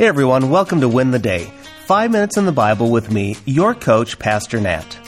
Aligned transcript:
Hey 0.00 0.06
everyone, 0.06 0.48
welcome 0.48 0.80
to 0.80 0.88
Win 0.88 1.10
the 1.10 1.18
Day. 1.18 1.52
Five 1.84 2.10
minutes 2.10 2.38
in 2.38 2.46
the 2.46 2.52
Bible 2.52 2.90
with 2.90 3.12
me, 3.12 3.36
your 3.44 3.74
coach, 3.74 4.18
Pastor 4.18 4.58
Nat. 4.58 4.98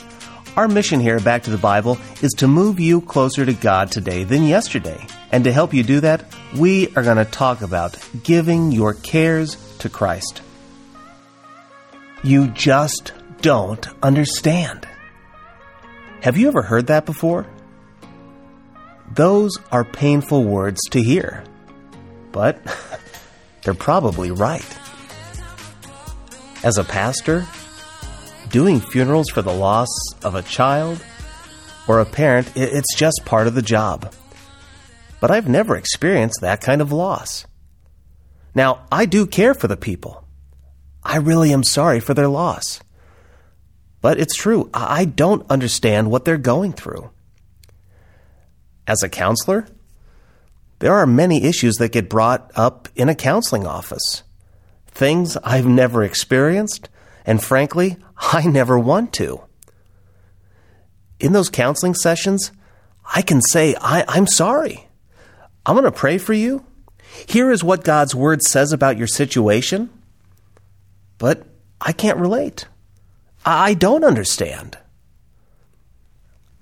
Our 0.54 0.68
mission 0.68 1.00
here 1.00 1.18
Back 1.18 1.45
to 1.45 1.50
the 1.50 1.56
Bible 1.56 1.96
is 2.21 2.32
to 2.32 2.46
move 2.46 2.79
you 2.79 3.00
closer 3.00 3.46
to 3.46 3.54
God 3.54 3.90
today 3.90 4.24
than 4.24 4.44
yesterday. 4.44 5.02
And 5.30 5.44
to 5.44 5.52
help 5.52 5.72
you 5.72 5.82
do 5.82 6.00
that, 6.00 6.26
we 6.58 6.94
are 6.94 7.02
going 7.02 7.16
to 7.16 7.24
talk 7.24 7.62
about 7.62 7.97
giving 8.22 8.71
your 8.71 8.92
cares 8.92 9.56
to 9.78 9.88
Christ. 9.88 10.42
You 12.22 12.49
just 12.49 13.15
don't 13.40 13.88
understand. 14.03 14.87
Have 16.20 16.37
you 16.37 16.48
ever 16.48 16.61
heard 16.61 16.88
that 16.88 17.06
before? 17.06 17.47
Those 19.11 19.56
are 19.70 19.84
painful 19.84 20.45
words 20.45 20.83
to 20.91 21.02
hear. 21.02 21.45
But 22.30 22.61
they're 23.62 23.74
probably 23.74 24.30
right. 24.30 24.78
As 26.64 26.78
a 26.78 26.84
pastor, 26.84 27.46
doing 28.50 28.80
funerals 28.80 29.28
for 29.30 29.42
the 29.42 29.52
loss 29.55 29.88
of 30.23 30.34
a 30.34 30.42
child 30.42 31.02
or 31.88 32.00
a 32.00 32.06
parent, 32.06 32.52
it's 32.55 32.95
just 32.95 33.22
part 33.24 33.46
of 33.46 33.55
the 33.55 33.62
job. 33.62 34.12
But 35.20 35.30
I've 35.30 35.48
never 35.48 35.77
experienced 35.77 36.41
that 36.41 36.60
kind 36.60 36.80
of 36.80 36.92
loss. 36.92 37.46
Now, 38.55 38.86
I 38.91 39.06
do 39.06 39.27
care 39.27 39.55
for 39.55 39.69
the 39.69 39.77
people. 39.77 40.24
I 41.02 41.16
really 41.16 41.52
am 41.52 41.64
sorry 41.64 42.00
for 42.00 42.14
their 42.14 42.28
loss. 42.28 42.80
But 44.00 44.19
it's 44.19 44.34
true, 44.34 44.69
I 44.74 45.05
don't 45.05 45.48
understand 45.50 46.10
what 46.10 46.24
they're 46.24 46.38
going 46.38 46.72
through. 46.72 47.10
As 48.86 49.02
a 49.02 49.08
counselor, 49.08 49.66
there 50.82 50.95
are 50.95 51.06
many 51.06 51.45
issues 51.45 51.77
that 51.77 51.92
get 51.92 52.09
brought 52.09 52.50
up 52.56 52.88
in 52.96 53.09
a 53.09 53.14
counseling 53.14 53.64
office 53.64 54.24
things 54.88 55.36
I've 55.45 55.64
never 55.64 56.02
experienced, 56.02 56.88
and 57.25 57.41
frankly, 57.41 57.98
I 58.16 58.48
never 58.48 58.77
want 58.77 59.12
to. 59.14 59.42
In 61.20 61.34
those 61.34 61.50
counseling 61.50 61.94
sessions, 61.94 62.50
I 63.14 63.22
can 63.22 63.41
say, 63.42 63.77
I, 63.80 64.16
am 64.19 64.27
sorry. 64.27 64.88
I'm 65.64 65.77
going 65.77 65.84
to 65.84 65.92
pray 65.92 66.19
for 66.19 66.33
you. 66.33 66.66
Here 67.28 67.53
is 67.53 67.62
what 67.62 67.84
God's 67.84 68.16
Word 68.16 68.42
says 68.42 68.72
about 68.72 68.98
your 68.98 69.06
situation, 69.06 69.88
but 71.16 71.47
I 71.80 71.92
can't 71.92 72.19
relate. 72.19 72.66
I 73.47 73.75
don't 73.75 74.03
understand. 74.03 74.78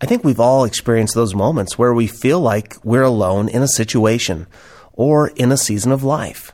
I 0.00 0.06
think 0.06 0.24
we've 0.24 0.40
all 0.40 0.64
experienced 0.64 1.14
those 1.14 1.34
moments 1.34 1.78
where 1.78 1.92
we 1.92 2.06
feel 2.06 2.40
like 2.40 2.76
we're 2.82 3.02
alone 3.02 3.48
in 3.48 3.62
a 3.62 3.68
situation 3.68 4.46
or 4.92 5.28
in 5.28 5.52
a 5.52 5.56
season 5.56 5.92
of 5.92 6.02
life. 6.02 6.52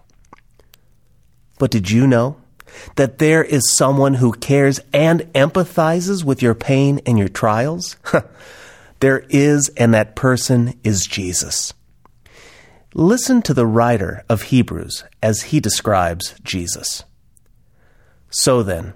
But 1.58 1.70
did 1.70 1.90
you 1.90 2.06
know 2.06 2.36
that 2.96 3.18
there 3.18 3.44
is 3.44 3.76
someone 3.76 4.14
who 4.14 4.32
cares 4.32 4.80
and 4.92 5.20
empathizes 5.32 6.24
with 6.24 6.42
your 6.42 6.54
pain 6.54 7.00
and 7.06 7.18
your 7.18 7.28
trials? 7.28 7.96
there 9.00 9.24
is, 9.30 9.70
and 9.76 9.94
that 9.94 10.16
person 10.16 10.78
is 10.82 11.06
Jesus. 11.06 11.72
Listen 12.94 13.42
to 13.42 13.54
the 13.54 13.66
writer 13.66 14.24
of 14.28 14.42
Hebrews 14.42 15.04
as 15.22 15.42
he 15.42 15.60
describes 15.60 16.34
Jesus. 16.42 17.04
So 18.30 18.62
then, 18.62 18.94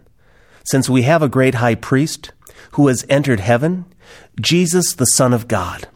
since 0.64 0.88
we 0.88 1.02
have 1.02 1.22
a 1.22 1.28
great 1.28 1.56
high 1.56 1.74
priest 1.74 2.32
who 2.72 2.88
has 2.88 3.06
entered 3.08 3.40
heaven, 3.40 3.86
Jesus, 4.40 4.94
the 4.94 5.06
Son 5.06 5.32
of 5.32 5.48
God, 5.48 5.88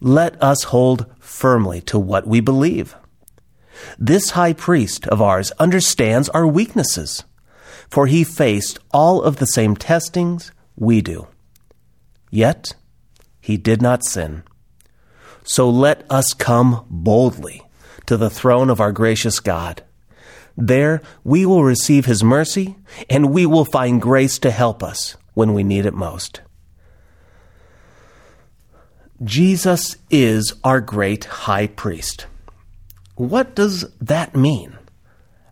let 0.00 0.40
us 0.42 0.64
hold 0.64 1.06
firmly 1.18 1.80
to 1.82 1.98
what 1.98 2.26
we 2.26 2.40
believe. 2.40 2.94
This 3.98 4.30
high 4.30 4.52
priest 4.52 5.06
of 5.08 5.22
ours 5.22 5.52
understands 5.52 6.28
our 6.30 6.46
weaknesses, 6.46 7.24
for 7.88 8.06
he 8.06 8.24
faced 8.24 8.78
all 8.92 9.22
of 9.22 9.36
the 9.36 9.46
same 9.46 9.76
testings 9.76 10.52
we 10.76 11.00
do. 11.00 11.28
Yet 12.30 12.74
he 13.40 13.56
did 13.56 13.80
not 13.80 14.04
sin. 14.04 14.42
So 15.44 15.70
let 15.70 16.04
us 16.10 16.34
come 16.34 16.84
boldly 16.90 17.62
to 18.06 18.16
the 18.16 18.30
throne 18.30 18.70
of 18.70 18.80
our 18.80 18.92
gracious 18.92 19.40
God. 19.40 19.82
There 20.56 21.02
we 21.22 21.46
will 21.46 21.62
receive 21.62 22.06
his 22.06 22.24
mercy, 22.24 22.76
and 23.08 23.32
we 23.32 23.46
will 23.46 23.64
find 23.64 24.00
grace 24.00 24.38
to 24.40 24.50
help 24.50 24.82
us 24.82 25.16
when 25.36 25.52
we 25.52 25.62
need 25.62 25.84
it 25.84 25.92
most. 25.92 26.40
Jesus 29.22 29.96
is 30.10 30.54
our 30.64 30.80
great 30.80 31.26
high 31.26 31.66
priest. 31.66 32.26
What 33.16 33.54
does 33.54 33.84
that 34.00 34.34
mean? 34.34 34.78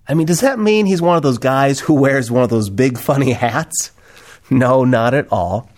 I 0.09 0.15
mean, 0.15 0.27
does 0.27 0.41
that 0.41 0.59
mean 0.59 0.87
he's 0.87 1.03
one 1.03 1.19
of 1.19 1.23
those 1.23 1.37
guys 1.37 1.81
who 1.81 1.93
wears 1.93 2.31
one 2.31 2.43
of 2.43 2.49
those 2.49 2.71
big 2.71 2.97
funny 2.97 3.33
hats? 3.33 3.93
No, 4.49 4.85
not 4.85 5.13
at 5.13 5.31
all. 5.31 5.71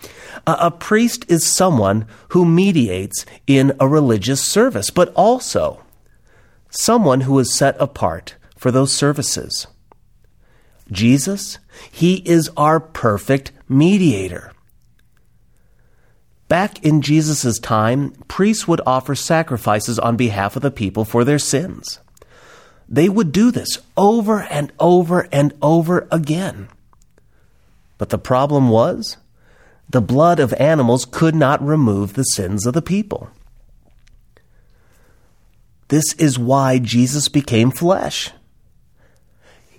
A, 0.45 0.71
priest 0.71 1.25
is 1.27 1.45
someone 1.45 2.05
who 2.29 2.45
mediates 2.45 3.25
in 3.45 3.73
a 3.77 3.89
religious 3.89 4.41
service, 4.41 4.89
but 4.89 5.13
also 5.15 5.83
someone 6.69 7.21
who 7.21 7.37
is 7.39 7.53
set 7.53 7.75
apart 7.77 8.35
for 8.57 8.71
those 8.71 8.93
services. 8.93 9.67
Jesus, 10.91 11.59
he 11.91 12.17
is 12.25 12.49
our 12.57 12.79
perfect 12.79 13.51
mediator. 13.67 14.51
Back 16.47 16.83
in 16.83 17.01
Jesus' 17.01 17.59
time, 17.59 18.11
priests 18.27 18.67
would 18.67 18.81
offer 18.85 19.15
sacrifices 19.15 19.99
on 19.99 20.15
behalf 20.15 20.55
of 20.55 20.61
the 20.61 20.71
people 20.71 21.03
for 21.03 21.23
their 21.25 21.39
sins. 21.39 21.99
They 22.87 23.09
would 23.09 23.33
do 23.33 23.51
this 23.51 23.79
over 23.97 24.41
and 24.43 24.71
over 24.79 25.27
and 25.31 25.53
over 25.61 26.07
again. 26.09 26.69
But 27.97 28.09
the 28.09 28.17
problem 28.17 28.69
was, 28.69 29.17
the 29.89 30.01
blood 30.01 30.39
of 30.39 30.53
animals 30.53 31.05
could 31.05 31.35
not 31.35 31.65
remove 31.65 32.13
the 32.13 32.23
sins 32.23 32.65
of 32.65 32.73
the 32.73 32.81
people. 32.81 33.29
This 35.89 36.13
is 36.15 36.37
why 36.37 36.79
Jesus 36.79 37.29
became 37.29 37.71
flesh. 37.71 38.31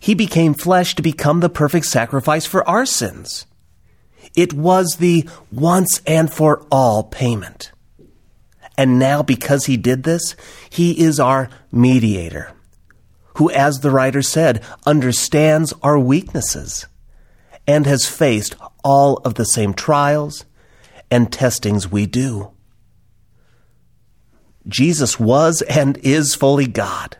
He 0.01 0.15
became 0.15 0.55
flesh 0.55 0.95
to 0.95 1.03
become 1.03 1.41
the 1.41 1.49
perfect 1.49 1.87
sacrifice 1.87 2.47
for 2.47 2.69
our 2.69 2.87
sins. 2.87 3.47
It 4.37 4.53
was 4.53 4.97
the 4.97 5.29
once 5.51 6.01
and 6.07 6.33
for 6.33 6.67
all 6.71 7.03
payment. 7.03 7.73
And 8.77 8.99
now, 8.99 9.23
because 9.23 9.67
he 9.67 9.77
did 9.77 10.05
this, 10.05 10.37
he 10.71 11.01
is 11.01 11.19
our 11.19 11.51
mediator, 11.73 12.53
who, 13.35 13.51
as 13.51 13.81
the 13.81 13.91
writer 13.91 14.23
said, 14.23 14.63
understands 14.87 15.75
our 15.83 15.99
weaknesses 15.99 16.87
and 17.67 17.87
has 17.87 18.07
faced 18.07 18.55
all 18.85 19.17
of 19.25 19.35
the 19.35 19.45
same 19.45 19.75
trials 19.75 20.45
and 21.11 21.33
testings 21.33 21.91
we 21.91 22.07
do. 22.07 22.53
Jesus 24.69 25.19
was 25.19 25.63
and 25.63 25.97
is 25.99 26.35
fully 26.35 26.67
God, 26.67 27.17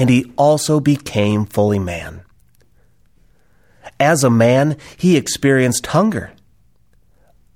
and 0.00 0.08
he 0.08 0.32
also 0.38 0.80
became 0.80 1.44
fully 1.44 1.78
man. 1.78 2.22
As 4.00 4.24
a 4.24 4.30
man, 4.30 4.78
he 4.96 5.18
experienced 5.18 5.88
hunger, 5.88 6.32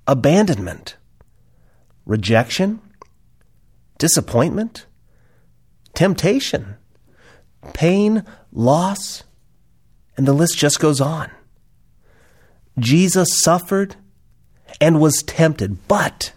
abandonment, 0.05 0.95
rejection, 2.05 2.81
disappointment, 3.97 4.85
temptation, 5.95 6.75
pain, 7.73 8.23
loss, 8.51 9.23
and 10.15 10.27
the 10.27 10.33
list 10.33 10.55
just 10.55 10.79
goes 10.79 11.01
on. 11.01 11.31
Jesus 12.77 13.41
suffered 13.41 13.95
and 14.79 15.01
was 15.01 15.23
tempted, 15.23 15.87
but 15.87 16.31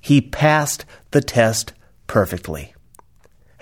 he 0.00 0.22
passed 0.22 0.86
the 1.10 1.20
test 1.20 1.74
perfectly. 2.06 2.72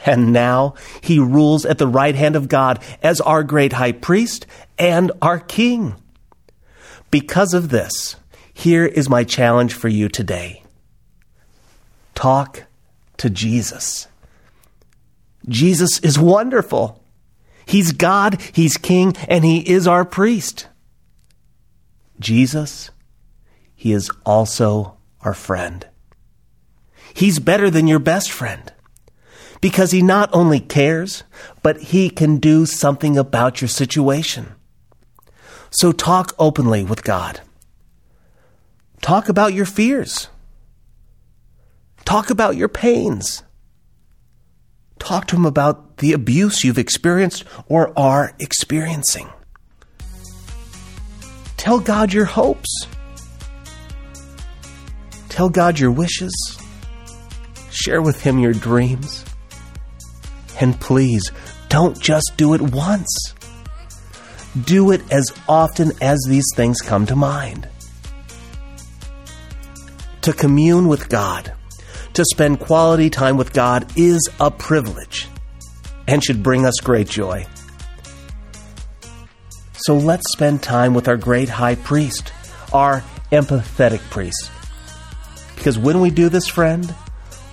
And 0.06 0.32
now 0.32 0.74
he 1.00 1.18
rules 1.18 1.64
at 1.66 1.78
the 1.78 1.88
right 1.88 2.14
hand 2.14 2.36
of 2.36 2.48
God 2.48 2.82
as 3.02 3.20
our 3.20 3.42
great 3.42 3.74
high 3.74 3.92
priest 3.92 4.46
and 4.78 5.12
our 5.20 5.38
king. 5.38 5.94
Because 7.10 7.54
of 7.54 7.68
this, 7.70 8.16
here 8.52 8.86
is 8.86 9.08
my 9.08 9.24
challenge 9.24 9.74
for 9.74 9.88
you 9.88 10.08
today 10.08 10.62
talk 12.14 12.64
to 13.16 13.30
Jesus. 13.30 14.06
Jesus 15.48 16.00
is 16.00 16.18
wonderful. 16.18 17.02
He's 17.64 17.92
God, 17.92 18.42
He's 18.52 18.76
King, 18.76 19.16
and 19.26 19.42
He 19.42 19.60
is 19.60 19.86
our 19.86 20.04
priest. 20.04 20.68
Jesus, 22.18 22.90
He 23.74 23.92
is 23.92 24.10
also 24.26 24.98
our 25.22 25.32
friend. 25.32 25.86
He's 27.14 27.38
better 27.38 27.70
than 27.70 27.86
your 27.86 27.98
best 27.98 28.30
friend 28.30 28.70
because 29.60 29.90
he 29.90 30.02
not 30.02 30.30
only 30.32 30.60
cares, 30.60 31.24
but 31.62 31.78
he 31.80 32.10
can 32.10 32.38
do 32.38 32.66
something 32.66 33.16
about 33.16 33.60
your 33.60 33.68
situation. 33.68 34.54
So 35.70 35.92
talk 35.92 36.34
openly 36.38 36.84
with 36.84 37.04
God. 37.04 37.40
Talk 39.00 39.28
about 39.28 39.54
your 39.54 39.66
fears. 39.66 40.28
Talk 42.04 42.30
about 42.30 42.56
your 42.56 42.68
pains. 42.68 43.42
Talk 44.98 45.26
to 45.28 45.36
him 45.36 45.46
about 45.46 45.98
the 45.98 46.12
abuse 46.12 46.64
you've 46.64 46.78
experienced 46.78 47.44
or 47.66 47.98
are 47.98 48.34
experiencing. 48.38 49.30
Tell 51.56 51.78
God 51.78 52.12
your 52.12 52.24
hopes. 52.24 52.86
Tell 55.28 55.48
God 55.48 55.78
your 55.78 55.90
wishes. 55.90 56.32
Share 57.70 58.02
with 58.02 58.22
Him 58.22 58.38
your 58.38 58.52
dreams. 58.52 59.24
And 60.58 60.78
please, 60.80 61.30
don't 61.68 61.98
just 62.00 62.32
do 62.36 62.54
it 62.54 62.60
once. 62.60 63.34
Do 64.64 64.90
it 64.90 65.02
as 65.12 65.32
often 65.48 65.92
as 66.00 66.18
these 66.26 66.46
things 66.56 66.80
come 66.80 67.06
to 67.06 67.16
mind. 67.16 67.68
To 70.22 70.32
commune 70.32 70.88
with 70.88 71.08
God, 71.08 71.52
to 72.14 72.24
spend 72.24 72.60
quality 72.60 73.08
time 73.10 73.36
with 73.36 73.52
God 73.52 73.92
is 73.96 74.28
a 74.40 74.50
privilege 74.50 75.28
and 76.06 76.22
should 76.22 76.42
bring 76.42 76.66
us 76.66 76.80
great 76.82 77.08
joy. 77.08 77.46
So 79.76 79.96
let's 79.96 80.30
spend 80.32 80.62
time 80.62 80.92
with 80.92 81.08
our 81.08 81.16
great 81.16 81.48
high 81.48 81.76
priest, 81.76 82.32
our 82.72 83.02
empathetic 83.32 84.00
priest. 84.10 84.50
Because 85.54 85.78
when 85.78 86.00
we 86.00 86.10
do 86.10 86.28
this, 86.28 86.48
friend, 86.48 86.94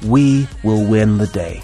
we 0.03 0.47
will 0.63 0.85
win 0.85 1.19
the 1.19 1.27
day. 1.27 1.61